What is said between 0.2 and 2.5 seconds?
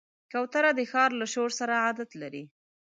کوتره د ښار له شور سره عادت لري.